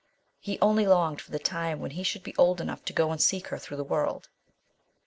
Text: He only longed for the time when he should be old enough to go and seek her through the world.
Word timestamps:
He 0.39 0.57
only 0.61 0.87
longed 0.87 1.21
for 1.21 1.29
the 1.29 1.37
time 1.37 1.79
when 1.79 1.91
he 1.91 2.01
should 2.01 2.23
be 2.23 2.35
old 2.35 2.59
enough 2.59 2.83
to 2.85 2.91
go 2.91 3.11
and 3.11 3.21
seek 3.21 3.49
her 3.49 3.59
through 3.59 3.77
the 3.77 3.83
world. 3.83 4.29